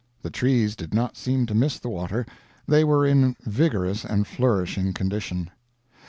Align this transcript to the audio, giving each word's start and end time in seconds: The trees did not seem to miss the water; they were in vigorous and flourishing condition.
The 0.23 0.31
trees 0.31 0.75
did 0.75 0.95
not 0.95 1.15
seem 1.15 1.45
to 1.45 1.53
miss 1.53 1.77
the 1.77 1.87
water; 1.87 2.25
they 2.67 2.83
were 2.83 3.05
in 3.05 3.35
vigorous 3.45 4.03
and 4.03 4.25
flourishing 4.25 4.93
condition. 4.93 5.51